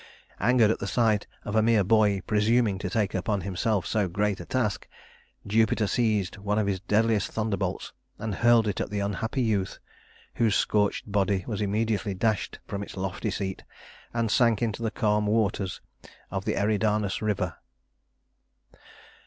[0.39, 4.39] Angered at the sight of a mere boy presuming to take upon himself so great
[4.39, 4.87] a task,
[5.45, 9.77] Jupiter seized one of his deadliest thunderbolts and hurled it at the unhappy youth,
[10.33, 13.63] whose scorched body was immediately dashed from its lofty seat
[14.11, 15.81] and sank into the calm waters
[16.31, 17.57] of the Eridanus River.